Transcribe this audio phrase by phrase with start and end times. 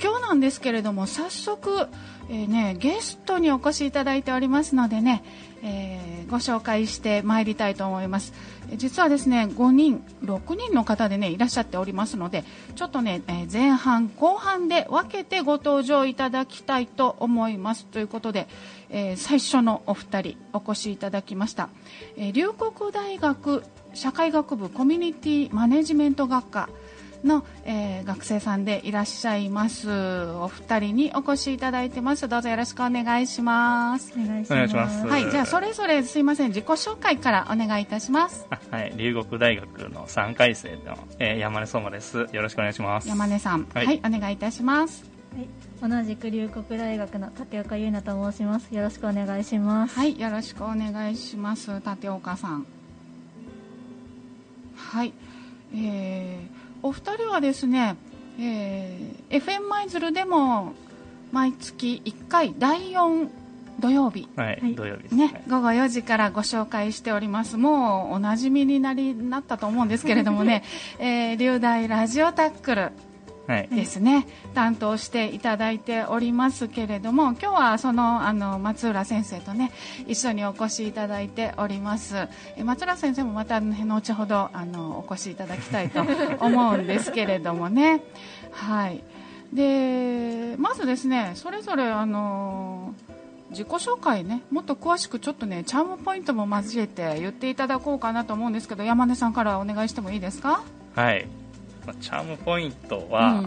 [0.00, 1.88] 今日なんですけれども早速、
[2.30, 5.22] えーね、ゲストにお越しいただいておりますのでね、
[5.62, 8.32] えー、ご紹介してまいりたいと思います。
[8.76, 12.44] 実はですね5人6人の方でねいらっしゃっておりますので
[12.76, 17.84] ちょっとね、えー、前半後半で分けてご登場いただきたいと思います。
[17.84, 18.48] ということで、
[18.88, 21.68] え最初のお二人お越しいただきました、
[22.16, 23.62] え龍谷大学
[23.92, 26.68] 社会学部コミュニティマネジメント学科
[27.24, 29.90] の、えー、学生さんでいらっしゃいます。
[29.90, 32.28] お二人にお越しいただいてます。
[32.28, 34.12] どうぞよろしくお願いします。
[34.16, 35.06] お願いします。
[35.06, 36.48] はいじゃあそれぞれすいません。
[36.48, 38.46] 自己紹介からお願いいたします。
[38.70, 42.28] はい龍谷大学の3回生の、えー、山根相馬です。
[42.32, 43.08] よろしくお願いします。
[43.08, 45.04] 山根さん、はい、はい、お願いいたします。
[45.80, 48.74] はい、同じく龍谷大学の竹岡優奈と申します。
[48.74, 49.98] よろしくお願いします。
[49.98, 51.80] はい、よろしくお願いします。
[51.80, 52.66] 竹岡さん。
[54.76, 55.12] はい、
[55.74, 57.96] えー、お二人はですね、
[58.38, 60.74] えー、FM 舞鶴でも
[61.32, 63.30] 毎月1回第4
[63.80, 67.56] 土曜日、はい、土曜日ね、午後4時からご紹介しております。
[67.56, 70.62] もうおなじみになりなったと思うんですけれどもね、
[71.00, 72.92] えー、流大ラジオタックル
[73.46, 79.70] ですね、はい、担当していただいておりますけれども今日はそのあの松浦先生とね
[80.06, 82.28] 一緒にお越しいただいております。
[82.64, 86.02] 松浦先生もまた後ほどあのお越しいただきたいと
[86.40, 88.00] 思うんですけれどもね。
[88.50, 89.02] はい。
[89.52, 92.94] でまずですねそれぞれあの
[93.50, 100.64] 自己紹介ねもっと詳しくちょっとねチャームポイントも交えて言っていただこうかなと思うんですけど山根さんからお願いしてもいいですか？
[100.96, 101.28] はい
[101.86, 103.44] まあ、チャームポイントは、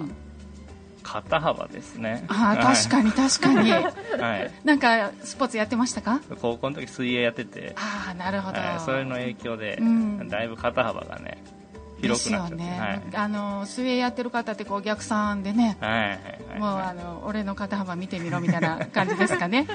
[1.04, 2.26] 肩幅ですね。
[2.28, 3.72] ああ、確かに確かに。
[3.72, 4.52] はい。
[4.66, 6.20] なんか、スポーツやってましたか？
[6.42, 7.74] 高校の時水泳やってて。
[7.78, 8.80] ああ、なるほど、はい。
[8.82, 11.42] それの影響で、うん、だいぶ肩幅がね、
[12.02, 12.78] 広くなっちゃって、ね。
[12.80, 16.10] はい、あの水泳やってる方ってこう逆算でね、はいはい
[16.52, 19.68] はい、もうあの俺の肩幅見てみろみたいな感じですかね。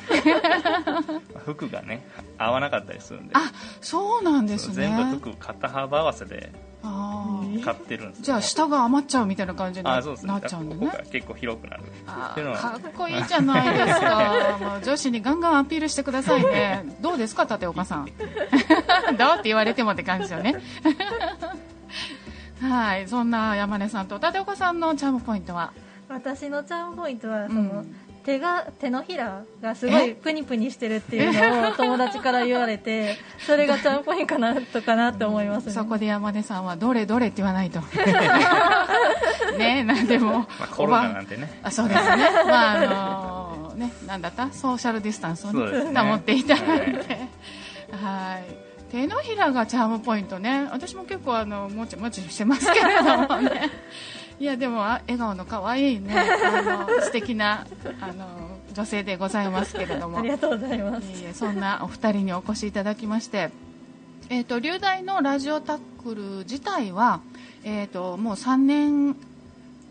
[1.44, 2.06] 服がね
[2.38, 3.34] 合わなかったりするんで。
[3.34, 4.74] あそうなんですね。
[4.74, 6.52] 全部服肩幅合わせで
[7.60, 10.10] 買ってるんですじゃあ下が余っちゃうみたいな感じになっちゃ
[10.58, 10.92] うんだね。
[11.10, 11.82] 結構広くなる。
[12.06, 12.34] か
[12.76, 14.58] っこいいじゃないですか。
[14.60, 16.84] もう女子にガンガンアピールしてくださいね。
[17.00, 18.06] どうですか立岡さん。
[18.10, 18.16] どう
[19.34, 20.56] って言われてもって感じよね。
[22.60, 25.72] はいそんな山根さんと立岡さんのチャームポイントは？
[26.08, 33.16] 私のチャームポイントはその、うん手が手のひらがすごいプニプニしてるっていうのを友達から言われて
[33.46, 37.80] それがチャームポイントかなとかなって思います、ね、そこで山根さんはどれどれって言わないと。
[39.58, 41.60] ねなんでも、まあ、コロナなんてね。
[41.62, 42.30] あそうですね。
[42.46, 44.50] まああのー、ねなんだった？
[44.52, 47.18] ソーシャルディスタンスを、ねね、保っていただいて。
[48.02, 48.44] はい。
[48.90, 50.68] 手のひらがチャームポイントね。
[50.70, 53.70] 私も結構あのもちもちしてますけれどもね
[54.42, 56.12] いやでも笑顔の可愛いね。
[56.18, 57.64] あの素敵な
[58.00, 58.26] あの
[58.74, 60.18] 女性でございますけれども。
[60.18, 61.04] ありがとうございます。
[61.04, 63.52] いそんなお二人にお越しいただきまして。
[64.30, 67.20] えーと、流大のラジオタックル自体は、
[67.62, 69.14] えーと、もう3年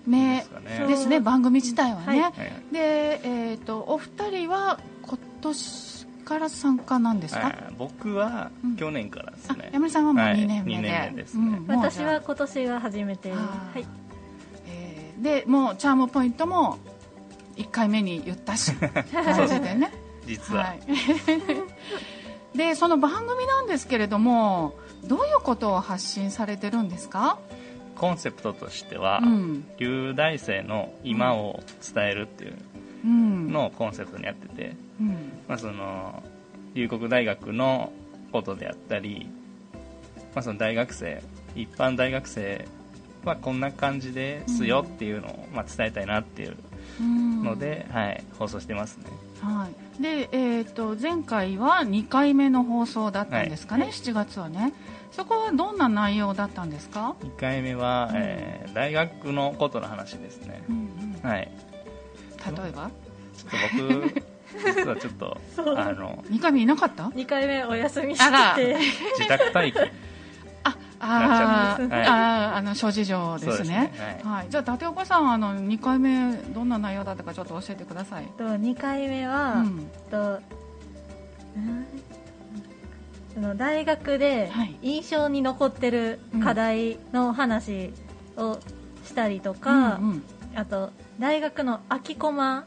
[0.05, 0.45] 目
[0.85, 2.33] ですね、番組自体はね、はい、
[2.73, 7.55] で、えーと、お二人は今年から参加なんですか？
[7.77, 10.89] 僕は去年からですね、山根さんはもう2年目で。
[10.89, 13.31] はい、年ですね、うん、私は今年が初めて。
[13.31, 13.37] は
[13.77, 13.85] い
[15.21, 16.79] でもうチャームポイントも
[17.55, 19.91] 1回目に言ったし 感じでね。
[20.25, 20.79] 実は、はい、
[22.57, 27.39] でその番組なんですけれどもどういうことを発信されてるんですか？
[27.95, 31.61] コンセプトとしては、うん、留大生の今を
[31.93, 32.55] 伝えるっていう
[33.05, 35.09] のをコンセプトにやってて、うん、
[35.47, 36.23] まあ、その
[36.73, 37.91] 龍谷大学の
[38.31, 39.29] ことであったり、
[40.33, 41.21] まあ、その大学生
[41.55, 42.67] 一般大学生
[43.23, 46.55] まあ、こんな感じですよっていうのを、まあ、伝えたいなっていう
[46.99, 49.05] ので、はい、放送してますね。
[49.41, 49.67] は
[49.99, 54.73] い、で、えーと、前回は2回目の放送だったんですかね、はい、7月はね。
[55.11, 60.89] そこはどんな内容だったんですか？2回目は、うん、えー、大学のことの話ですね、うん
[61.23, 61.51] うん、はい、
[62.45, 62.89] 例えば？
[63.37, 64.23] ちょっと僕
[64.75, 65.37] 実はちょっと
[65.77, 68.75] あの2回目いなかった？2回目お休みして。
[68.75, 68.77] て
[69.17, 69.79] 自宅待機
[71.01, 73.91] ああ、はい、ああの諸事情ですね。
[73.93, 78.25] すねはい、はい、じゃあ立岡さんあの二回目どんな内容だったかちょっと教えてください。
[78.37, 80.39] と二回目は、うん、と。
[83.33, 84.51] その大学で
[84.81, 87.93] 印象に残ってる課題の話
[88.37, 88.59] を
[89.05, 90.23] したりとか、うんうん、
[90.55, 92.65] あと大学の空きコマ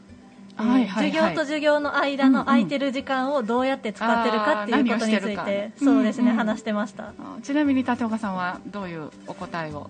[0.55, 7.13] はいはい授業と授業の間の空いてる時間をどうやって使ってるかっていうことについて、そうですね、話してました。
[7.43, 9.89] ちなみに立岡さんはどういうお答えを？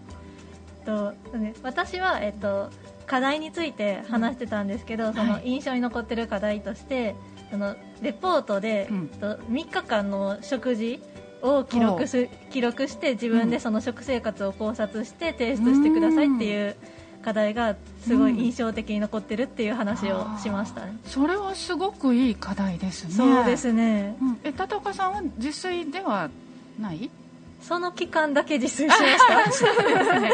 [0.86, 2.70] と、ね、私は、えっと、
[3.08, 7.16] 課題について話してたんですけど、その印象に残ってる課題として
[7.52, 11.02] そのレポートで、3日間の食事
[11.42, 16.76] を記録す記録して自分でその食生活を考察して提出してくださいっていう
[17.26, 17.76] 課題が
[18.06, 23.14] すごい印象的に残ってるっていう話をしましたね、うん、それはすごくいい課題ですね。
[23.16, 26.30] そうですね、うん、え片岡さんは自炊では
[26.80, 27.10] ない？
[27.64, 30.20] その期間だけ自炊しました。
[30.20, 30.32] ね、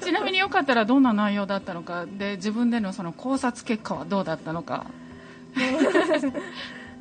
[0.00, 4.86] ちなみによかったらどんな内容だったのかで自分でのその考察結果はどうだったのか。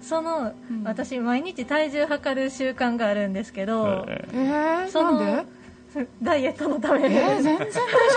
[0.01, 5.45] その、うん、私毎日体重測る習慣があるんですけど、えー、その
[6.21, 7.75] ダイエットのために、えー、全然大丈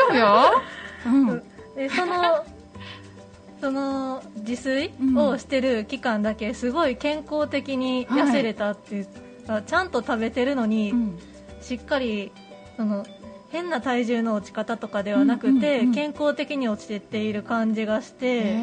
[0.08, 0.62] 夫よ、
[1.06, 1.42] うん、
[1.76, 2.44] でその
[3.60, 9.08] その自炊をしてる期間だけすごい健康的に痩せれたっていう、
[9.48, 11.18] はい、ちゃんと食べてるのに、うん、
[11.60, 12.30] しっかり
[12.76, 13.04] その
[13.50, 18.54] 変な体重の落ち方とかではなくて、健康的に落ちてっている感じがして、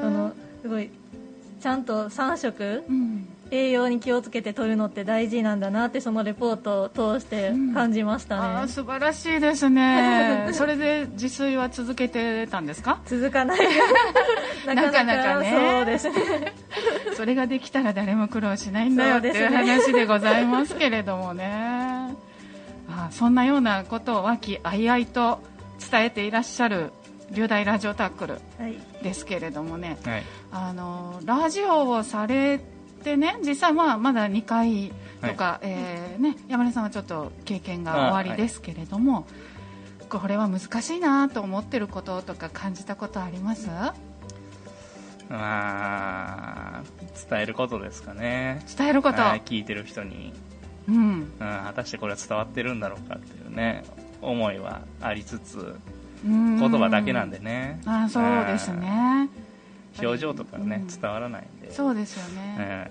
[0.00, 0.32] その
[0.62, 0.90] すごい
[1.60, 10.50] ちゃんと3食、うん、栄養に気をつけて取るのって大事なんだなってそのレポートを通して感じましたね、うん、あ素晴らしいですね。
[10.54, 13.00] それで自炊は続けてたんですか？
[13.06, 13.60] 続かない。
[14.66, 15.52] なかなかね。
[15.76, 16.54] そうですね。
[17.16, 22.14] それができたら誰も苦労しないんだよっていう話でございますけれどもね。
[22.90, 25.40] あそんなようなことを和気あいあいと
[25.90, 26.90] 伝えていらっしゃる
[27.30, 28.38] 流大ラジオタックル
[29.02, 32.77] ですけれどもね、はい、あのラジオをされて
[33.16, 39.24] ね実際まあまだ2回とか、はい、えー、ね、山根さんはちょっと経験が終わりですけれども、はい、
[40.08, 43.68] これは難しいなと思ってることとか感じたことあります？
[45.28, 46.82] まあ
[47.30, 48.64] 伝えることですかね。
[48.78, 50.32] 伝えること、聞いてる人に、
[50.88, 53.84] うん、うん、果たしてこれは伝わってるんだろうかっていうね
[54.22, 55.76] 思いはありつつ
[56.24, 57.80] 言葉だけなんでね。
[57.84, 59.28] あそうですね
[60.00, 61.72] 表情とかね、伝わらないんで。
[61.72, 62.90] そうですよね、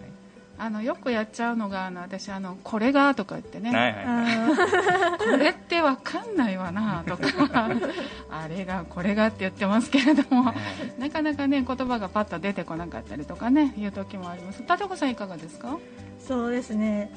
[0.59, 7.69] あのよくやっちゃうのがあの私あのこれがとか言ってね、はいはい、これって分かんないわなとか。
[8.29, 10.53] あれがこれがって言ってますけれども、
[10.97, 14.63] なかなかね言葉がパッと出てこなかったりとかねいう時もあります。
[14.67, 15.77] 立子さんいかがですか？
[16.19, 17.11] そうですね。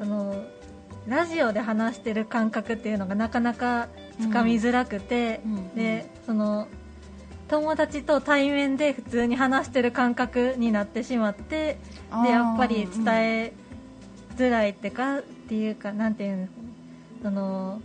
[0.00, 0.44] あの
[1.06, 3.88] ラジオで話してる感覚っていうのがなかなか
[4.20, 6.68] つかみづらくて、うん、でその
[7.48, 11.78] 友達と対面で普通に話してる感覚になってしまって
[12.24, 13.52] でやっぱり伝え
[14.36, 16.48] づらいってか、っていうかなんていうの
[17.22, 17.80] その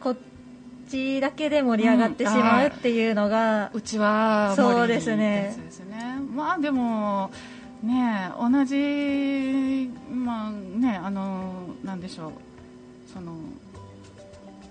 [0.00, 0.16] こっ
[0.90, 6.16] ちだけで盛り上がってしまうっていうのが、うん、うちはそうですねですね。
[6.34, 7.30] まあでも
[7.82, 11.52] ね同じまあねあの
[11.84, 12.32] なんでしょう。
[13.12, 13.32] その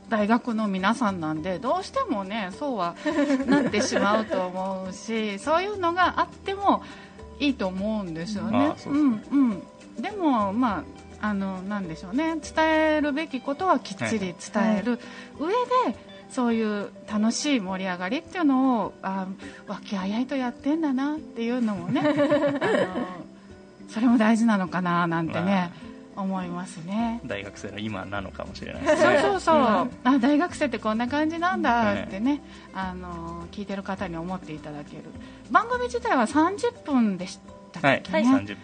[0.09, 2.95] 大学の皆さんなんでどうしてもねそうは
[3.45, 6.83] なってしまうと思うし そういうのがあっても
[7.39, 8.73] いいと思うんですよね。
[8.85, 9.63] ううんうん、
[10.01, 10.83] でもま
[11.21, 12.35] ああのなんでしょうね。
[12.35, 14.99] 伝えるべきことはきっちり伝える。
[15.37, 15.49] 上
[15.91, 15.97] で、
[16.29, 19.27] そういう楽しい盛り上がりっていうのをあ
[19.67, 22.13] 和気あいあいとやってんだなっていうのもね あの
[23.89, 25.71] それも大事なのかななんてね。
[26.19, 27.21] 思いますね。
[27.25, 28.81] 大学生の今なのかもしれない。
[28.83, 29.63] ですねそうそうそう、うん、
[30.03, 32.41] あ大学生ってこんな感じなんだってね、
[32.73, 35.03] あの聞いてる方に思っていただける。
[35.51, 37.39] 番組自体は30分でし
[37.71, 38.59] たっけね、はい、30分です。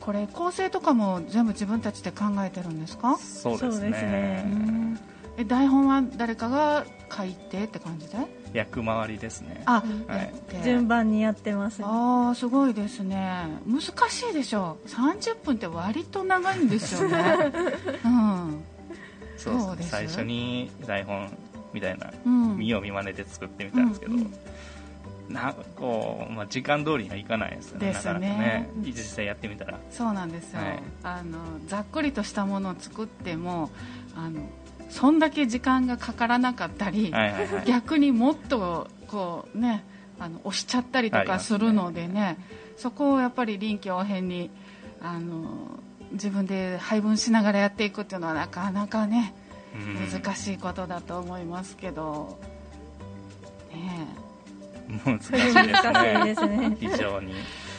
[0.00, 3.16] これ構成とかも全部自分たちで考えてるんですか？
[3.18, 4.96] そうですね。
[5.38, 8.16] え台本は誰かが書いてって感じで？
[8.56, 9.62] 役回りですね。
[9.66, 10.32] あ、はい、
[10.64, 13.46] 順番にやってます、ね、ああすごいですね。
[13.66, 14.88] 難しいでしょう。
[14.88, 17.52] 30分って割と長いんですよね。
[18.04, 18.64] うん。
[19.36, 19.90] そうです。
[19.90, 21.30] 最初に台本
[21.72, 24.22] みたいな、うん、見よう見まねで作ってみたんですけど、うんう
[25.30, 25.34] ん。
[25.34, 28.12] なこう、まあ、時間通りにはいかないですよね、ですね。
[28.14, 29.78] なかなかね、実際やってみたら。
[29.90, 33.70] そうなんですよ、はい、あのざっくりとしたものを作っても
[34.16, 34.40] あの
[34.88, 39.84] そんだけ時間がかからなかったり、はいはいはい、逆にもっとこうね
[40.18, 42.38] あの押しちゃったりとかするのでね、ね、
[42.76, 44.50] そこをやっぱり臨機応変に
[45.00, 45.78] あの
[46.12, 49.34] 自分で配分しながらやっていくっていうのはなかなかね
[50.10, 52.38] 難しいことだと思いますけど、
[53.72, 54.08] ね、
[55.04, 56.76] 難しいですね。
[56.80, 57.34] 非常に。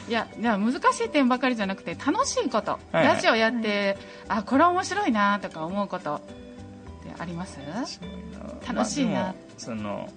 [0.08, 3.98] いやいや難しい点ばかりじゃなくて楽しいこと、はいはい、ラジオやって、
[4.30, 6.22] あこれ面白いなとか思うこと
[7.20, 7.60] あります？
[8.68, 10.10] 楽しいな、まあ、その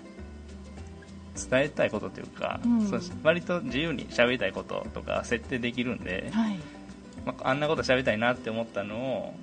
[1.51, 2.91] 伝えたいことというか、うん、
[3.23, 6.59] 割と自由に喋りたいこととか設定できるんで、はい、
[7.25, 9.35] まあ、あんなこと喋りたいなって思ったのを、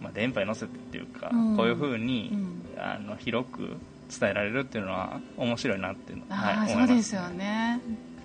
[0.00, 3.76] まあ、電波に乗せてっていうか、うん、こういうふうに、ん、あの広く
[4.18, 7.80] 伝えられるっていうのは面白いなっていうのは、はい、そうですよね。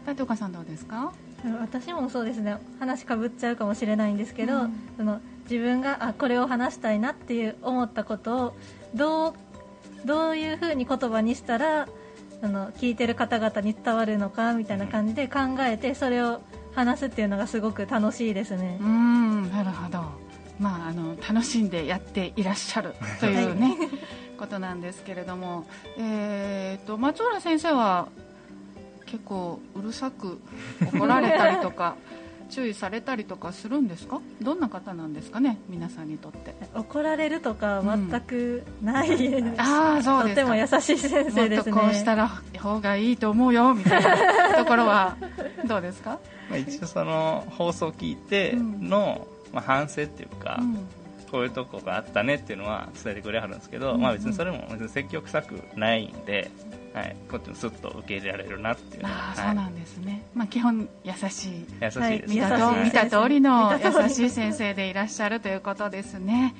[0.08, 1.12] 立岡さんどうですか？
[1.60, 2.58] 私もそうですね。
[2.80, 8.54] 話かぶっちゃうかもしれないんですけど、うん、その自分があこれを話したいなっていう思ったことを
[8.94, 9.34] どう
[10.06, 11.88] どういうふうに言葉にしたら
[12.42, 16.42] あの聞いてる方々に伝わるのかみたいな感じで考えてそれを
[16.76, 18.78] 話すっていうのがすごく楽しいですね。
[18.80, 20.04] うんなるほど、
[20.60, 23.78] まあ、あの楽しんでやっていらっしゃるというね、はい、
[24.38, 25.66] ことなんですけれども、
[25.98, 28.08] えーと、松浦先生は
[29.12, 30.38] 結構うるさく
[30.94, 31.96] 怒られたりとか
[32.50, 34.20] 注意されたりとかするんですか？
[34.42, 35.60] どんな方なんですかね？
[35.70, 36.56] 皆さんにとって。
[36.74, 41.72] 怒られるとか全くない、うん、ああそうですとても優しい先生ですね。
[41.72, 45.16] こうしたら方がいいと思うよみたいなところは
[45.68, 46.18] どうですか？
[46.50, 50.78] まあ一応その放送を聞いての、まあ、反省っていうか、うん。
[51.30, 56.50] こういうとこがあったねっていうのは伝えてくれはるんですけど、うんうん、まあ別にそれも別に積極臭くないんで、
[56.94, 61.66] はい、こっちもすっと受け入れられるなっていうあ、はい、そうなんですね、まあ、基本優しい。
[61.82, 66.56] 優しいです、見た見た通りの優しい先生でいらっしゃるということですね。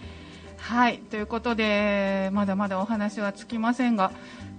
[0.58, 1.00] はい。
[1.00, 4.12] ということでまだまだお話はつきませんが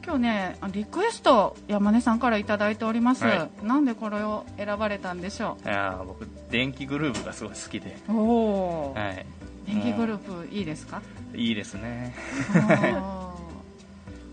[0.03, 5.69] 今日ねリクエスト山根さんから頂いております、はい、なんでこれを選ばれたんでしょう？
[5.69, 7.99] いや僕電気グループがすごい好きで。
[8.09, 9.27] おお、はい、
[9.67, 11.03] 電気グループいいですか？
[11.35, 12.15] いいですね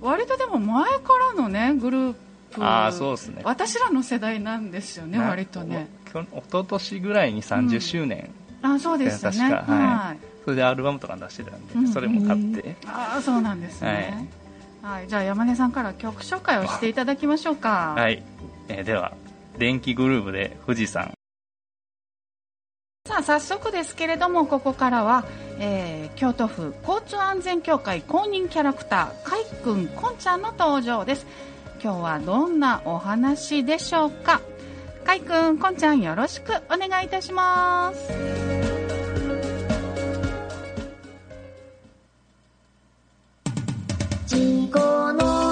[0.02, 3.42] 割とでも前からのねグループあそうですね。
[3.44, 5.88] 私らの世代なんですよね割とね。
[6.14, 8.30] 一昨年ぐらいに30周年、
[8.64, 9.32] うん、あそうですね。
[9.32, 14.28] 確か、はい、それでアルバムとか出してたんで、うん、それも買って、ああそうなんですね、
[14.82, 17.94] はい、はい、じゃあ山根さんから曲紹介をしていただきましょうか。
[17.96, 18.24] はい、
[18.70, 19.14] えー、では
[19.58, 21.17] 電気グループで富士山
[23.08, 25.24] さあ早速ですけれどもここからは、
[25.60, 31.26] えー、京都府交通安全協会公認キャラクターかいくんこんちゃんの登場です。
[31.82, 34.42] 今日はどんなお話でしょうか？
[35.06, 38.12] かいくんこんちゃんよろしくお願いいたします。
[44.26, 44.80] 事故
[45.14, 45.47] の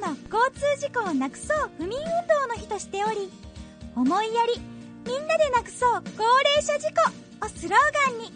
[0.00, 3.30] 高齢者の交通事故をなくそう不眠運動の日としており
[3.94, 4.60] 思いやり
[5.04, 6.88] みんなでなくそう高齢者事
[7.40, 8.32] 故をスローガンに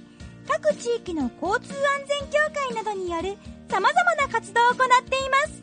[0.47, 3.37] 各地域の交通安全協会などによる
[3.69, 5.63] 様々な活動を行っています。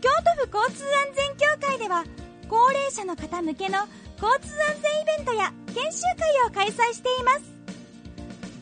[0.00, 0.08] 京
[0.46, 2.04] 都府交通安全協会では
[2.48, 3.78] 高齢者の方向けの
[4.20, 7.52] 交通安全イベントや研修会を開催しています。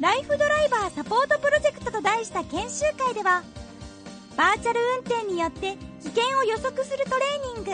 [0.00, 3.42] ライフドライバーサポートプロジェクトと題した研修会では
[4.36, 7.72] バーチャル運転によって危険を予測するトレーニング。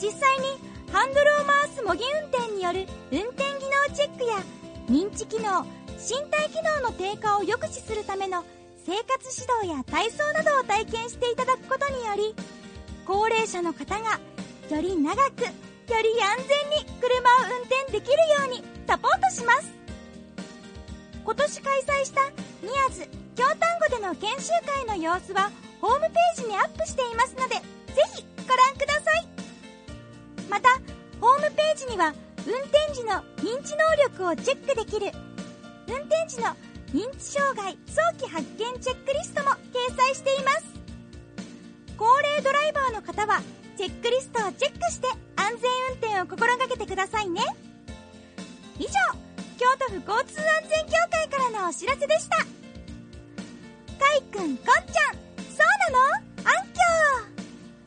[0.00, 4.42] 実際にハンドルを回す模擬運転による運転技能チェックや
[4.88, 5.64] 認知機能
[5.96, 8.44] 身体機能の低下を抑止するための
[8.84, 12.34] 生活指導や体操などを体験していただくことにより
[13.06, 14.20] 高齢者の方が
[14.68, 15.48] より長くよ
[16.02, 19.70] り安全に車を運転できるようにサポートします。
[21.24, 22.20] 今年開催した
[22.60, 25.50] 宮津京丹後での研修会の様子は
[25.82, 27.60] ホームページにアップしていますのでぜ
[28.14, 29.26] ひご覧ください。
[30.48, 30.68] また
[31.20, 32.14] ホームページには
[32.46, 35.10] 運転時の認知能力をチェックできる
[35.88, 36.54] 運転時の
[36.94, 40.64] 認知障害早期発見チェックリストも掲載しています。
[41.96, 43.42] 高齢ドライバーの方は
[43.76, 47.40] チェックリストをチェックして安全運転を心がけてくださいね。
[48.78, 48.90] 以上
[49.58, 52.36] 京都府交通安全協会からのお知らせでした。
[52.38, 52.44] か
[54.16, 55.21] いくんこんちゃん。
[55.92, 56.80] のあんきょ
[57.20, 57.32] う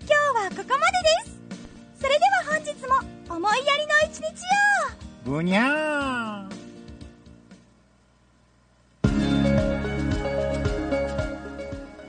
[0.02, 0.14] 今日
[0.46, 1.40] はここまでです。
[2.00, 4.26] それでは本日も思いやりの一日
[5.28, 5.32] を。
[5.32, 6.48] ぶにゃ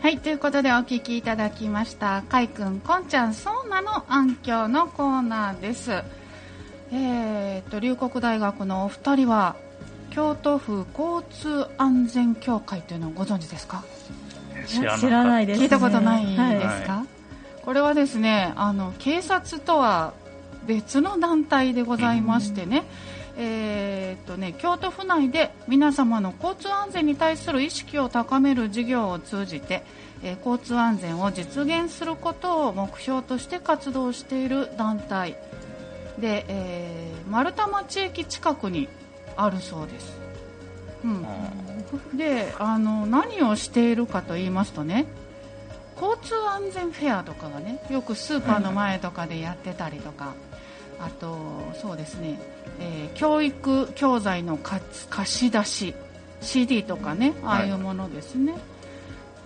[0.03, 2.23] はいということでお聞きいただきました。
[2.29, 5.93] かいくんこんちゃんそうなの暗鏡のコーナーです。
[6.93, 9.57] えーと龍谷大学のお二人は
[10.11, 13.83] 京都府交通安全協会というのをご存知ですか？
[14.67, 20.13] 知らないです、ね、聞いたことないですか、はい、これはですねあの警察とは
[20.67, 22.85] 別の団体でございましてね、
[23.39, 29.85] えーとね、京都府内で皆様の交通安全に対する意識を高める事業を通じて、
[30.23, 35.37] えー、交通安全を実現することを目標として活動している団体
[36.19, 38.89] で、えー、丸太町駅近くに
[39.37, 40.26] あるそうです。
[41.05, 41.09] う
[42.15, 45.07] ん、であの何をしているかと言いますとね
[46.01, 50.35] 交通安全フェアとかがねよくスーパーの前とかでやってたりとか、
[51.01, 51.39] あと
[51.81, 52.39] そうですね、
[52.81, 54.83] えー、教育教材の貸
[55.25, 55.95] し出し
[56.41, 58.59] CD とかねああいうものですね、は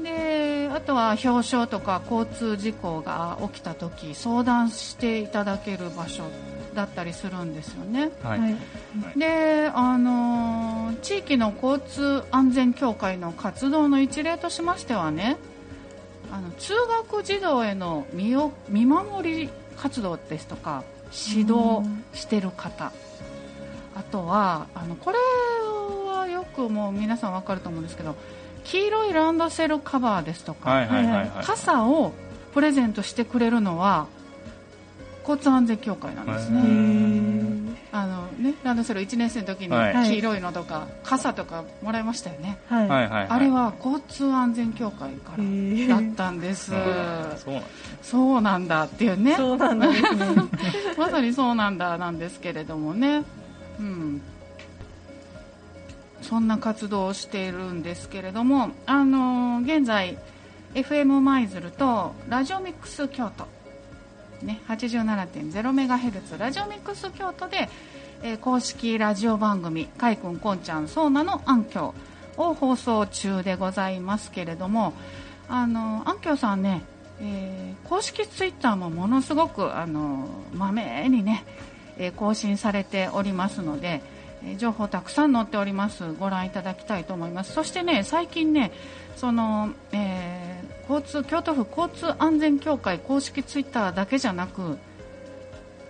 [0.00, 6.25] い、であとは表彰とか交通事故が起きた時相談していただける場所
[6.74, 8.10] だったりするんですよね。
[8.22, 15.36] はい、であの地域の交通安全協会の活動の一例としましてはね
[16.32, 16.74] あの通
[17.08, 18.34] 学児童への見
[18.68, 20.84] 見守り活動ですとか
[21.28, 22.92] 指導してる方。
[23.96, 25.18] あとはあのこれ
[26.10, 28.14] はよくもう皆さん分かると思うんですけど
[28.64, 30.86] 黄色いランドセルカバーですとか、
[31.42, 32.12] 傘を
[32.52, 34.06] プレゼントしてくれるのは
[35.22, 37.70] 交通安全協会なんですね。
[37.92, 39.68] あのねランドセル1年生の時に
[40.08, 42.58] 黄色いのとか、はい、傘とかもらいましたよね。
[42.68, 46.72] はい、あれは交通安全協会からだったんです。
[48.02, 49.34] そうなんだっていうね。
[49.36, 50.26] そうなんですね。
[50.96, 53.24] まさにそうなんだなんですけれどもね。
[53.78, 54.22] うん。
[56.22, 60.18] そんな活動をしているんですけれども、あのー、現在
[60.74, 63.48] FM 舞鶴とラジオミックス京都
[64.42, 67.68] ね、87.0MHz ラジオミックス京都で、
[68.22, 71.94] えー、公式ラジオ番組「かいくんこんちゃんそうなの暗渠」
[72.38, 74.94] を放送中でございますけれども
[75.48, 76.83] あの暗渠さんね、
[77.20, 81.44] えー、公式ツイッターもものすごくあのまめにね、
[81.98, 84.03] えー、更新されておりますので、
[84.42, 86.12] え情報たくさん載っております。
[86.14, 87.53] ご覧いただきたいと思います。
[87.53, 88.72] そしてね最近ね
[89.16, 90.39] その、えー、
[90.90, 94.76] 交通京都府交通安全協会公式ツイッターだけじゃなく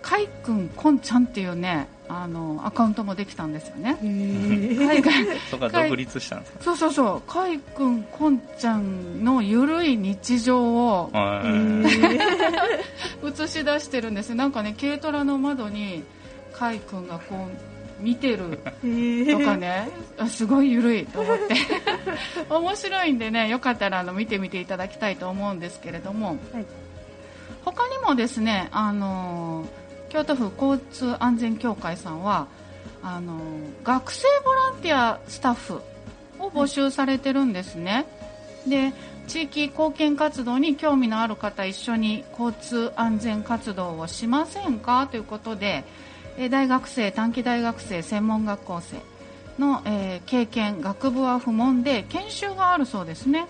[0.01, 3.97] かいくんこんちゃんっていうねあのアカウントもできたんですよね。
[4.01, 5.13] 海外
[5.49, 6.63] そこ独立したんですか？
[6.63, 11.09] そうそうそう、かいくんこんちゃんのゆるい日常を
[13.23, 16.03] 映し出してるんですなんかね軽トラの窓に
[16.53, 17.70] かいくんがこう
[18.01, 18.59] 見てる。
[18.59, 19.89] とかね、
[20.27, 21.55] すごい緩いと思って。
[22.49, 26.65] 面白いんでねよかったらあの見てみていただきたいと思うんですけれども、はい、
[27.63, 29.65] 他にもですねあの
[30.09, 32.47] 京都府交通安全協会さんは
[33.03, 33.39] あの
[33.83, 35.81] 学生ボランティアスタッフ
[36.39, 38.05] を募集されてるんですね。
[38.67, 38.93] で
[39.27, 45.07] 地域貢献活動に興味のある方一緒に交通安全活動をしませんか？
[45.09, 45.83] ということで
[46.49, 48.97] 大学生短期大学生専門学校生
[49.59, 53.47] の、えー、経験学部は不問で研修があるそうですね。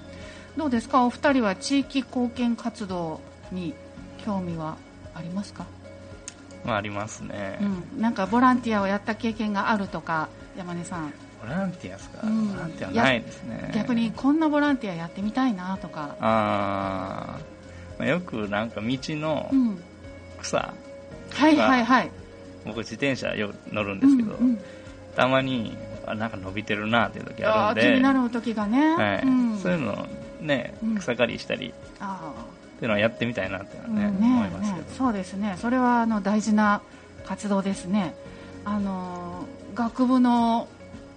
[0.57, 1.05] どうですか？
[1.05, 3.21] お二人は地域貢献活動
[3.53, 3.73] に
[4.25, 4.77] 興味は
[5.15, 5.65] ありますか、
[6.65, 7.59] まあ、ありますね、
[7.95, 10.29] うん、なんかボランティアをやった経験があるとか
[10.59, 13.71] 山根さんボランティアですか、うん、ボランティアないですね。
[13.75, 16.17] 逆にこんなボランティアやってみたいなとか。
[16.21, 17.39] あ
[17.99, 19.51] あよくなんか道の
[20.41, 20.75] 草、
[21.33, 22.11] うん、はいはいはい。
[22.65, 24.59] 僕自転車よ乗るんですけど、うんうん、
[25.17, 25.77] たまに
[26.07, 27.91] あなんか伸びてるなっていう時あるんで。
[27.91, 29.23] 気になる時がね、はい。
[29.23, 30.07] うん、そういうの
[30.41, 32.33] ね草刈りしたり、あ
[32.77, 35.57] っていうのはやってみたいなってね,、うん、ね思いますけど、ね、そうですね。
[35.59, 36.83] それはあの大事な
[37.27, 38.15] 活動ですね。
[38.65, 40.69] あの学部の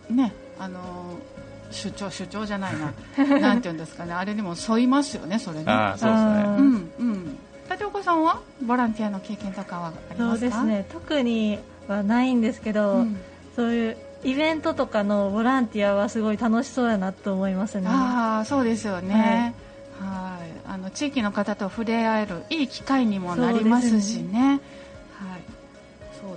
[0.09, 1.17] ねあの
[1.71, 2.93] 主張主張じゃないな。
[3.39, 4.13] なんていうんですかね。
[4.13, 5.65] あれにも沿いますよねそれね。
[5.67, 6.31] あそうですね。
[6.31, 7.37] うんうん。
[7.71, 8.39] 立岡さんは？
[8.61, 10.37] ボランティアの経験とかはありますか？
[10.37, 10.85] そうですね。
[10.91, 13.17] 特にはないんですけど、うん、
[13.55, 17.87] そういうイベントとかのボランティアはすごい楽しそうやなと思いますね。
[17.89, 19.55] ああそうですよね。
[19.99, 20.69] はい。
[20.69, 24.59] あの地域の方と触れ合えるいい機会にもなりますしね、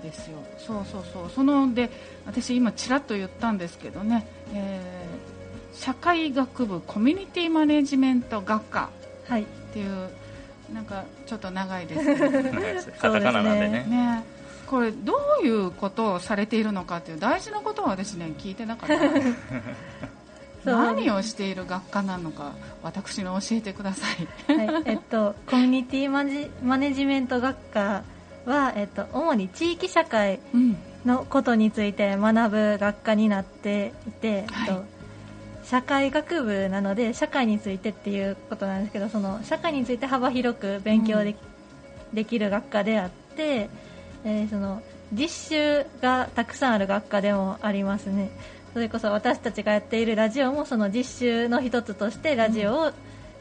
[0.06, 0.38] ですよ。
[0.58, 1.30] そうそうそう。
[1.30, 1.90] そので
[2.26, 8.90] 私今ちらっと言ったんですけどね、えー、社会学部コミュニティマネジメント学科
[9.28, 9.40] っ
[9.72, 10.08] ていう、は
[10.70, 12.30] い、なんかちょっと長いですけど
[13.00, 13.86] カタカナなんでね。
[13.88, 14.24] ね。
[14.66, 18.96] これどういうことをされているのかという大事なことは私ね聞いてなかった。
[20.64, 24.04] 何をしている学科なのか私に教えてくださ
[24.48, 24.82] い、はい。
[24.86, 28.02] えっと、コミュニティマジマネジメント学科
[28.46, 30.40] は、えっと、主に地域社会
[31.04, 34.84] のことについて学ぶ学科になっていて、はい、えっと、
[35.64, 41.36] 社会学部なので社会についてっていうことなんですけどその社会について幅広く勉強で,、
[42.12, 43.68] できる学科であって
[44.26, 44.82] えー、その
[45.12, 48.30] 実習がたくさんある学科でもありますね。
[48.74, 52.92] それこそ私たちがやっているラジオもその実習の一つとしてラジオを、うん、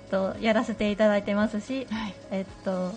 [0.10, 2.94] とやらせていただいてますし、はい、えっと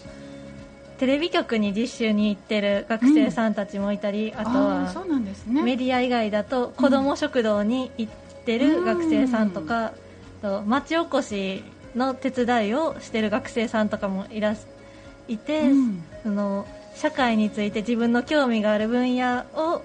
[0.99, 8.13] テレビ局に実習に行ってる学生さんたちもいたり、うん、あとはそうなんですねメディア以外だと子ども食堂に行っ
[8.45, 9.93] てる学生さんとか、
[10.43, 11.63] と町おこし
[11.95, 14.57] の手伝いをしてる学生さんとかもいら
[15.29, 15.71] いて、
[16.23, 19.83] その社会について自分の興味がある分野を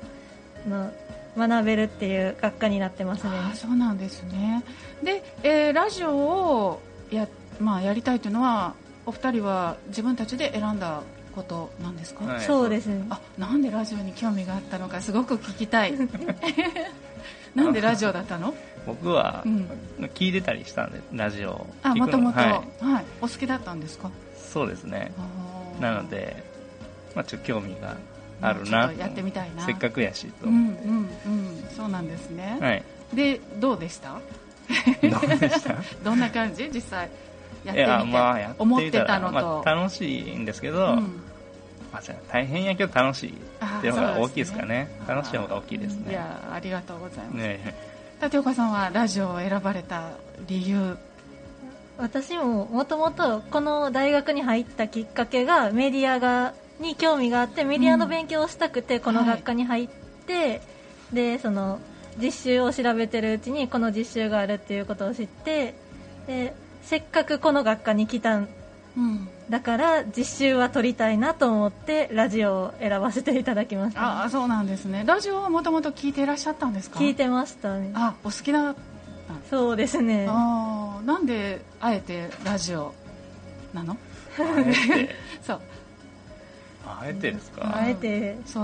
[0.67, 0.91] の
[1.37, 3.31] 学べるっていう学科になってますね。
[3.53, 4.63] そうなんですね。
[5.03, 7.27] で、えー、ラジオをや
[7.59, 11.01] まあやりたいというのはお二人は自分たちで選んだ
[11.35, 12.25] ことなんですか？
[12.25, 13.05] はい、そうですね。
[13.09, 15.93] あ、なんでラジオに興味があったのかすごく聞きたい。
[17.55, 18.53] なんでラジオだったの？
[18.85, 19.43] 僕は
[20.15, 22.49] 聞いてたりしたんで、ラジオあ、もともと、はい、
[22.85, 24.09] はい、お好きだったんですか？
[24.37, 25.11] そうですね。
[25.79, 26.43] なので
[27.15, 27.95] まあ、ちょっと興味が
[28.41, 28.91] あるな。
[28.93, 29.65] やってみたいな。
[29.65, 34.13] せっかくやしと、うんうんうん、そうなんですね、はい、でどうでした？
[34.13, 34.19] ど
[35.17, 35.75] うでした？
[36.03, 36.69] どんな感じ？
[36.73, 37.09] 実際
[37.65, 38.17] やってみて。
[38.17, 41.21] まあ、やって思ってたのと、まあ、楽しいんですけど、うん、
[41.91, 46.11] まあ、大変やけど楽しいっていうのが大きいですかね、ね、楽しい方が大きいですね。
[46.11, 47.75] いやありがとうございます、ね、
[48.21, 50.11] 立岡さんはラジオを選ばれた
[50.47, 50.97] 理由。
[51.97, 59.87] 私ももともとこの大学に入ったきっかけがメディアがに興味があってメディアの勉強をしたくてこの学科に入っ
[60.25, 60.61] て、はい、
[61.13, 61.79] でその
[62.17, 65.75] 実習を調べてるうちにこの実習があるっていうことを知って
[66.25, 68.47] でせっかくこの学科に来たん、
[68.97, 75.03] うん、だから実習は取りたいなと思ってラジオを選ばせていただきました、あそうなんですね。
[75.07, 76.99] ラジオはもともと聞いていらっしゃったんですか？
[76.99, 77.91] 聞いてましたね。
[77.95, 78.75] あお好きな
[79.49, 80.27] そうですね。
[80.29, 82.93] あなんであえてラジオ
[83.73, 83.97] なの？
[85.41, 85.61] そう。
[86.85, 87.71] あえてですか？
[87.75, 88.37] あえて。
[88.45, 88.63] そう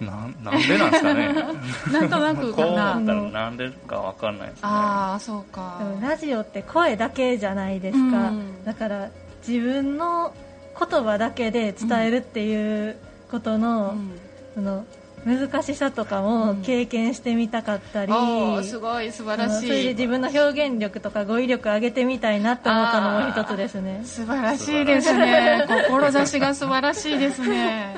[0.00, 1.34] なんなんでなんですかね。
[1.92, 2.92] なんとなくかな。
[2.94, 4.60] こうったらなんでかわかんないですね。
[4.64, 5.80] ああそうか。
[6.00, 9.08] ラジオって声だけじゃないですか、うん、だから
[9.46, 10.32] 自分の
[10.78, 12.96] 言葉だけで伝えるっていう
[13.30, 14.20] ことの、うん、
[14.54, 14.84] その
[15.24, 19.66] 難しさとかも経験してみたかったり、うん、すごい素晴らしい。
[19.68, 24.02] それで自分の表現力とか語彙力上げてみたいなと思ったのも一つですね。
[24.04, 25.64] 素晴らしいですね。
[25.88, 27.96] 志が素晴らしいですね。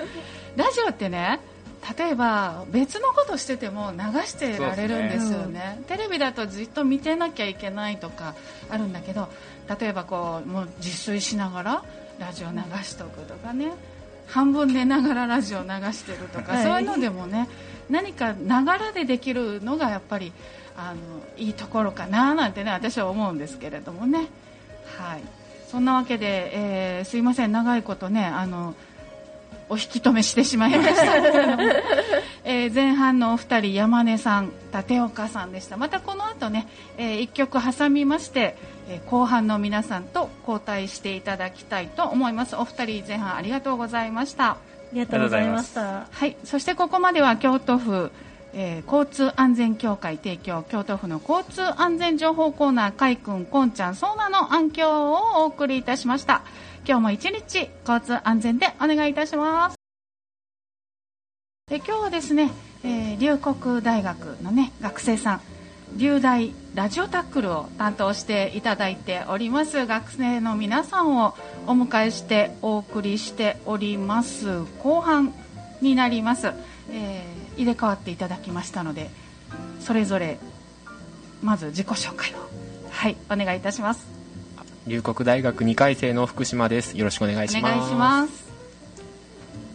[0.57, 1.41] ラジオってね
[1.99, 5.75] 例えば別のことしてても流してられるんですよね、ね。
[5.79, 8.35] うん、テレビだとずっと見てなきゃいけないとか
[8.71, 9.29] あるんだけど
[9.79, 11.85] 例えばこうもう自炊しながら
[12.19, 13.73] ラジオ流しとくとかね。
[14.27, 17.49] 半分寝ながらラジオ流してるとか、はい、そういうのでもね
[17.91, 20.33] 何かながらでできるのがやっぱり
[20.77, 21.01] あの
[21.37, 24.29] いいところかななんてね私は思うんですけれどもね。
[24.99, 25.23] はい。
[25.71, 27.53] そんなわけで、えー、すいません。
[27.53, 28.75] 長いことねあの
[29.69, 31.17] お引き止めしてしまいました、
[32.45, 35.77] えー、前半のお二人山根さん立岡さんでした。
[35.77, 36.67] またこの後ね、
[36.99, 38.57] えー、1曲挟みまして、
[38.89, 42.57] えー、後半の皆さんと交代していただきたいと思います。
[42.57, 44.51] お二人前半ありがとうございました。
[44.51, 44.57] あ
[44.93, 46.07] りがとうございました。
[46.11, 46.37] はい。
[46.45, 48.11] そしてここまでは京都府
[48.57, 56.43] えー、交通安全協会提供京都府の交通安全情報コーナー海君こんちゃんそうなの暗響をお送りいたしました
[56.87, 59.77] 今日も一日交通安全でお願いいたします。
[61.67, 62.51] で今日はですね、
[62.85, 65.41] えー、龍谷大学のね学生さん
[65.97, 71.35] 龍大ラジオタックルを担当していただいております学生の皆さんを
[71.67, 74.63] お迎えしてお送りしております。
[74.81, 75.33] 後半
[75.81, 76.49] になります、
[76.91, 79.11] えー、入れ替わっていただきましたので
[79.81, 80.39] それぞれ
[81.43, 82.37] まず自己紹介を。
[82.91, 84.14] はいお願いいたします。
[84.87, 86.99] 龍谷大学2回生の福島です。
[86.99, 87.73] よろしくお願いします。
[87.73, 88.45] お願いします。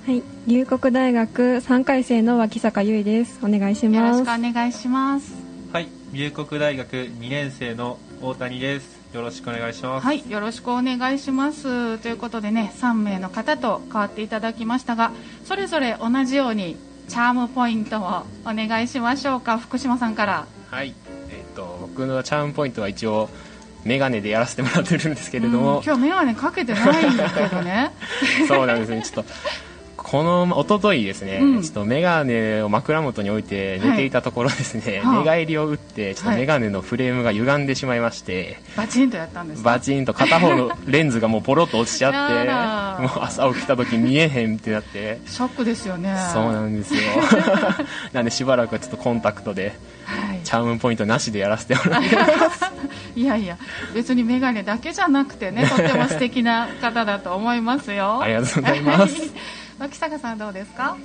[0.06, 0.22] はい。
[0.46, 3.40] 龍谷大学3回生の脇坂優衣です。
[3.44, 3.96] お願いします。
[3.96, 5.34] よろしくお願いします。
[5.74, 5.88] はい。
[6.14, 9.00] 龍谷大学2年生の大谷です。
[9.12, 10.06] よろしくお願いします。
[10.06, 10.30] はい。
[10.30, 11.98] よろしくお願いします。
[11.98, 15.12] ということでね3名の方と変わっていただきましたが
[15.44, 18.04] それぞれ同じようにチャームポイントを
[18.46, 19.58] お願いしましょうか。
[19.58, 20.46] 福島さんから。
[20.70, 20.94] はい。
[21.32, 23.28] えっ、ー、と僕のチャームポイントは一応
[23.86, 27.92] 眼鏡でやらせてもらってるんですけれども、今日眼鏡かけてないんだけどね。
[28.48, 29.02] そうなんですね。
[29.04, 29.32] ちょっと
[30.10, 45.22] この一昨日ですね、うん、ちょっと眼鏡を枕元に置いて寝ていたところですね、はい、寝返りを打ってちょっと眼鏡のフレームが歪んでしまいまして、はい、バチンとやったんですバチンと片方のレンズがもうポロッと落ちちゃってもう朝起きた時見えへんってなって。
[45.28, 46.16] ショックですよね。
[46.34, 47.02] そうなんですよ。
[48.12, 49.74] なんでしばらくはちょっとコンタクトで、はい、
[50.44, 52.66] チャームポイントなしでやらせてもらってます。
[53.16, 53.58] いやいや
[53.94, 58.22] 別に眼鏡だけじゃなくてね とっても素敵な方だと思いますよ。
[58.22, 59.16] ありがとうございます。
[59.80, 60.96] 脇坂さんどうですか？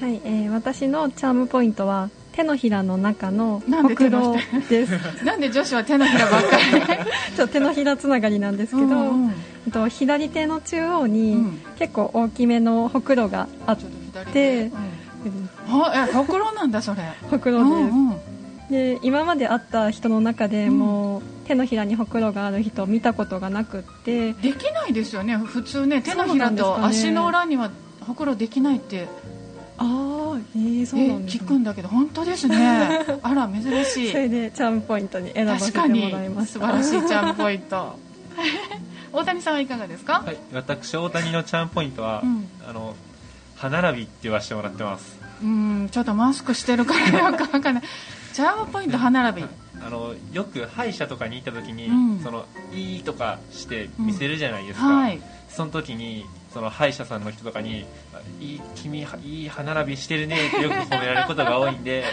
[0.00, 4.36] はい、えー、私のチャームポイントは手のひらの中のほくろ
[4.68, 5.24] です。
[5.24, 7.34] なんで女子は手のひらばっかり？
[7.34, 9.28] ちょ手のひらつながりなんですけど、うんう
[9.68, 13.78] ん、と左手の中央に結構大きめのほくろがあっ
[14.32, 14.70] て、
[15.24, 15.42] うん、
[15.94, 17.02] えほくろなんだそれ。
[17.30, 18.16] ほくろです、うんうん、
[18.70, 24.32] で今まで会った人の中でも、手のひらにほくろがある人見たことがなくって。
[24.34, 25.36] できないですよね。
[25.36, 29.06] 普通ね手のひらと足の裏にはほくろできないって。
[29.78, 29.84] あ
[30.36, 32.56] あえー、そうなんです、ね、聞くんだけど本当ですね。
[33.22, 34.10] あら珍しい。
[34.10, 36.60] それでチャームポイントに選ばせてもらいました。
[36.60, 37.98] 素晴らしいチャームポイント。
[39.12, 40.22] 大谷さんはいかがですか？
[40.24, 42.94] はい私大谷のチャームポイントは、うん、あの
[43.56, 45.18] 歯並びって言わせてもらってます。
[45.42, 47.82] うんちょっとマスクしてるからよくわかんない
[48.36, 49.48] チャームポイント歯並び。
[49.82, 57.86] あのよく歯医者とかに行った時に、うん、そのいいとかして見せるじゃないですか、うんはい、その時にその歯医者さんの人とかに
[58.40, 62.04] 「いい君いい歯並びしてるね」って よく褒められることが多いんで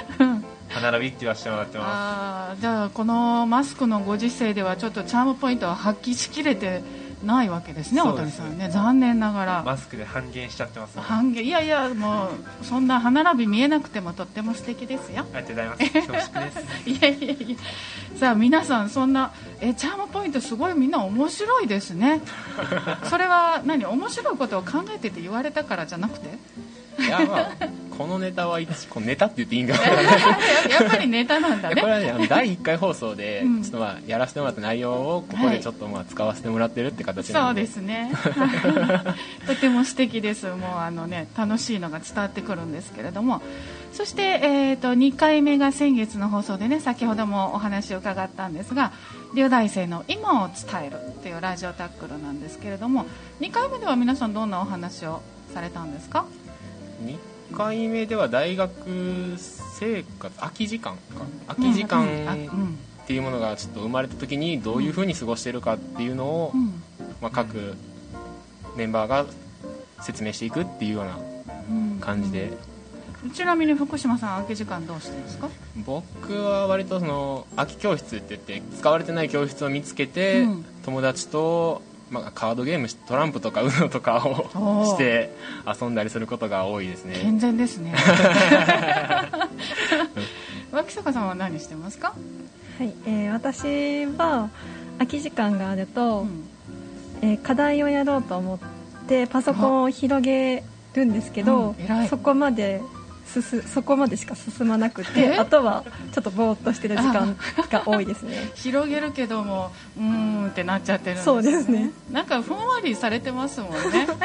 [0.69, 2.61] 歯並びって言わせてもらってます。
[2.61, 6.83] じゃあこのマスクのご時世ではちょっとチャームポイントは発揮しきれて
[7.23, 8.69] ないわけですね大谷さんね。
[8.69, 9.63] 残念ながら。
[9.63, 12.29] マスクで半減しちゃってます、ね、半減いやいやも
[12.61, 15.25] うそんな歯並び見えなくてもとっても素敵ですよ。
[15.33, 15.91] ありがとうございます。
[15.91, 16.59] 恐縮です。
[16.89, 17.57] いやいやいや。
[18.19, 19.31] さあ皆さんそんな
[19.61, 22.21] えチャームポイントすごいみんな面白いですね。
[23.09, 23.85] それは何？
[23.85, 26.37] 面白いことを考えてて言われたからじゃなくて？
[26.99, 27.51] いやまあ
[27.97, 29.75] このネタはこネタって言っていいんか
[30.67, 31.79] やっぱりネタなんだね。
[31.79, 38.11] これはね第1回放送で、ちょっとまあやらせてもらった内容をここでちょっとまあ使わせてもらってるって形なんで、そうですね。
[39.47, 40.47] とても素敵です。
[40.47, 43.41] もうあのね楽しいのが伝わってくるんですけれども。
[43.93, 48.91] そして、えーと、2回目が先月の放送でね先ほどもお話を伺ったんですが
[49.35, 53.05] 留大生の今を伝えるっていうラジオタックルなんですけれども
[53.39, 55.21] 2回目では皆さんどんなお話を
[55.53, 56.25] されたんですか？
[57.03, 57.17] 2
[57.55, 58.71] 回目では大学
[59.37, 60.99] 生活空き時間か。
[61.47, 62.05] 空き時間
[63.03, 66.53] っていうものがちょっと生まれた時にどういうふうに過ごしてるかっていうのを、
[67.21, 67.75] まあ、各
[68.75, 69.25] メンバーが
[70.01, 71.19] 説明していくっていうような
[71.99, 72.53] 感じで。
[73.33, 75.47] ちなみに福島さん空き時間どうしてるんですか？
[75.85, 81.81] 僕は割とその空き教室って言って使われてない教室を見つけて、うん、友達と
[82.13, 85.31] まあ、カードゲームトランプとか UNO とかをして
[85.81, 87.17] 遊んだりすることが多いですね。
[87.19, 87.95] 健全ですね。
[90.71, 92.13] 脇坂さんは何してますか？
[92.77, 94.49] はい、えー、私は
[94.99, 96.45] 空き時間があると、うん、
[97.21, 98.59] えー、課題をやろうと思っ
[99.07, 102.87] てパソコンを広げるんですけど、うん、そこまで進
[103.41, 107.35] そこまでしか進まなくてあとはちょっとぼーっとしてる時間
[107.71, 108.51] が多いですね。
[108.55, 111.91] 広げるけどもうーんってなっちゃってるんです、ね、そうですね。
[112.11, 114.07] なんかふんわりされてますもんね。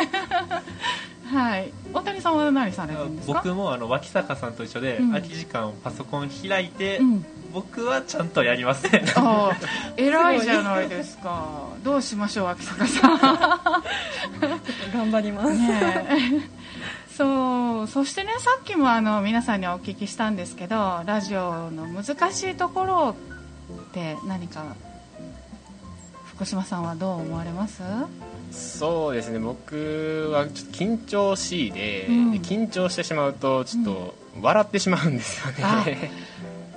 [1.32, 1.72] はい。
[1.92, 3.34] 大谷さんは何されるんですか？
[3.34, 9.04] 僕もあの脇坂さんと一緒で、うん、空き時間をパソコン開いて、うん、僕はちゃんとやりますね。
[9.14, 9.52] あ
[9.96, 11.68] 偉いじゃないですか。
[11.84, 13.20] どうしましょう脇坂さん。
[14.94, 16.48] 頑張ります、ね
[17.18, 23.16] そうそしてねさっきもあの皆さんにお聞きしたんですけどラジオの難しいところ
[23.88, 24.76] って何か
[26.26, 27.82] 福島さんはどう思われます？
[28.52, 36.12] そうですね僕はちょっと緊張しいでうん、で緊張してしまうとちょっと笑ってしまうんですよね、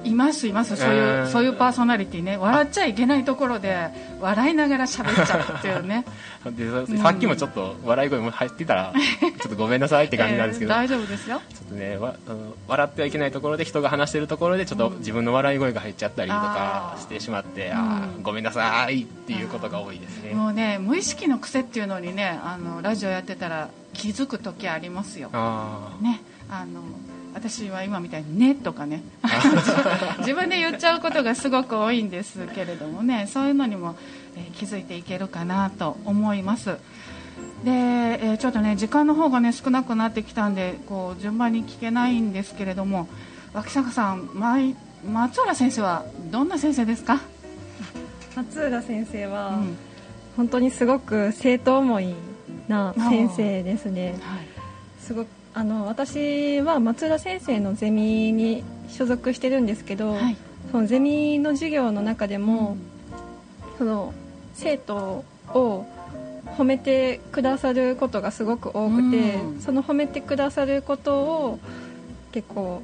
[0.04, 0.76] いますいます。
[0.76, 2.38] そういう、えー、そういうパーソナリティね。
[2.38, 6.06] 笑っちゃいけないところで笑いながら喋っちゃうっていうね。
[6.46, 11.42] でさっきもちょっと笑い声も入ってたら ちょっとごめんなさいって感じなんですけど、えー、大丈夫ですよ。
[11.50, 20.34] ちょっとねわあの笑ってはいけないところで人が話してるところでちょっと自分の笑い声が入っちゃったりとかしてしまって、うん、あごめんなさいっていうことが多いですね。
[20.34, 25.30] もうね無意識の癖っていうのにねあのラジオやってたら気づく時ありますよ。
[26.02, 26.82] ねあの
[27.34, 29.04] 私は今みたいに「ね」とかね。
[30.20, 33.28] 自分で言っちゃうことがすごく多いんですけれどもね。
[33.32, 33.96] そういうのにも、
[34.36, 36.78] えー、気づいていけるかなと思います。
[37.64, 43.08] で、えー、ちょっとね時間の方がね少なくなってきたんでこう順番に聞けないんですけれども
[43.54, 44.30] 脇坂さん
[45.06, 47.20] 松浦先生はどんな先生ですか？
[48.36, 49.78] 松浦先生は、うん、
[50.38, 52.14] 本当にすごく生徒思い
[52.68, 54.40] な先生ですね、はい、
[55.02, 60.38] すごくあの私は松浦先生のゼミに所属してるんですけど、はい、
[60.72, 62.78] そのゼミの授業の中でも、
[63.72, 64.14] うん、その
[64.54, 65.86] 生徒を
[66.58, 71.60] 褒めてくださることがすごく多くて、うん、その褒めてくださることを
[72.32, 72.82] 結構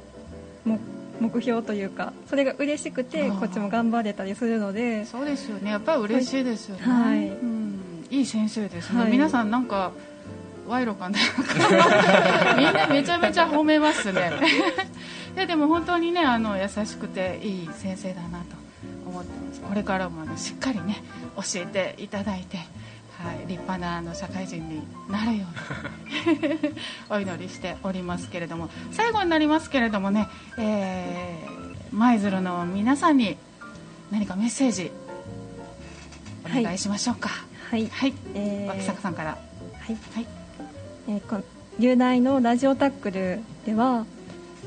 [1.20, 5.04] 目標というかそれが嬉しくてこっちも頑張れたりするので。
[5.06, 5.70] そうですよね。
[5.70, 9.92] やっぱり嬉しいですよね、はい、うん、いい先生ですね、はい、皆さんなんか
[10.68, 11.18] 賄賂かな。
[12.56, 14.32] みんなめちゃめちゃ褒めますね。
[15.34, 18.56] いやでも本当にねあの優しくていい先生だなと
[19.06, 19.60] 思ってます。
[19.60, 21.02] これからもあのしっかりね
[21.36, 22.58] 教えていただいて、
[23.22, 25.46] はい、立派なあの社会人になるよ
[26.26, 26.74] うに
[27.08, 28.68] お祈りしておりますけれども。
[28.92, 30.28] 最後になりますけれどもね、
[30.58, 33.36] えー、舞鶴の皆さんに
[34.10, 34.90] 何かメッセージ
[36.44, 37.30] お願いしましょうか。
[37.70, 39.30] はい、はい、えー、脇坂さんから。
[39.30, 40.37] はい、はい
[41.08, 41.42] えー、
[41.78, 44.04] 流大のラジオタックルでは、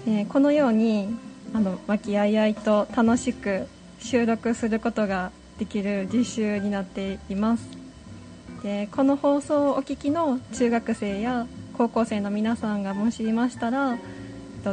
[0.08, 1.16] えー、このように
[1.54, 3.68] あの和気あいあいと楽しく
[4.00, 7.64] 収録することができる実習になっています。
[8.64, 11.46] でこの放送をお聞きの中学生や
[11.78, 13.98] 高校生の皆さんがもしいましたら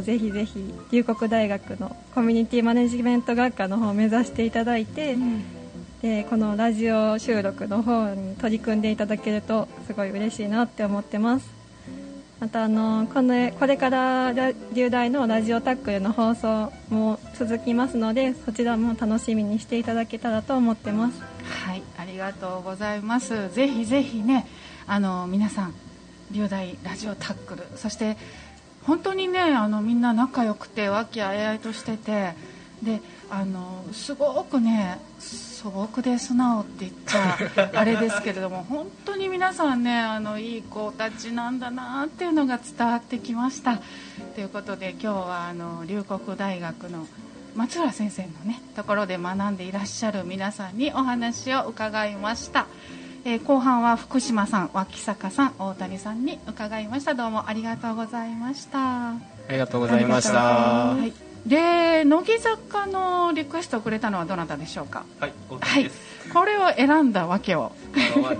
[0.02, 5.42] ぜひぜひ龍谷大学のコミュニティマネジメント学科の方を目指していただいて、うん、
[6.02, 11.57] でこのラジオ収録の方に取り組んでいただけるとすごい嬉しいなって思ってます
[12.40, 14.32] またあのこのこれから
[14.72, 21.20] 流大のラジオタックルの放送も続きますのでそちらも楽しみにしていただけたらと思ってます。
[21.66, 23.52] はいありがとうございます。
[23.52, 24.46] ぜひぜひね
[24.86, 25.74] あの皆さん
[26.30, 28.16] 流大ラジオタックルそして
[28.84, 32.34] 本当にねあのみんな仲良くて和気あいあいとしてて
[32.82, 43.80] であのすごくね素朴で素直って言っちゃあれですけれども 本当に皆さんねあのいい子たちなんだなっていうのが伝わってきました。
[44.34, 47.06] ということで今日はあの龍谷大学の
[47.54, 52.66] 松浦先生のねところで学んでいらっしゃる皆さんにお話を伺いました、
[53.24, 57.14] えー、後半は福島さん脇坂さん大谷さんに伺いました。
[57.14, 59.10] どうもありがとうございました。
[59.10, 59.16] あ
[59.50, 65.04] りがとうございました、はいで乃木坂のリクエストをくれたのはどなたでしょうか？
[65.18, 65.90] はいはい、
[66.32, 67.72] これを選んだわけを。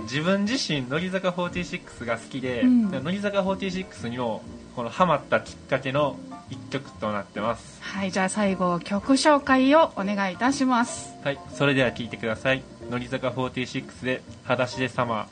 [0.03, 4.43] 自分自身乃木坂46が好きで、うん、乃木坂46にも
[4.75, 6.17] このハマったきっかけの
[6.49, 7.81] 一曲となってます。
[7.81, 11.15] はいじゃあ最後曲紹介をお願いいたします。
[11.23, 12.63] はいそれでは聴いてください。
[12.89, 15.25] 乃木坂46で「裸足でサマー」